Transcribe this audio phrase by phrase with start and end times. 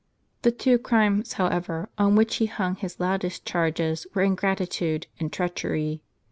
[0.41, 5.05] The two w C crimes, however, on which he rung his loudest changes were, ingratitude
[5.19, 6.01] and treachery.